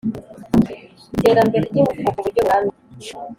[1.15, 2.77] Iterambere ry ingufu ku buryo burambye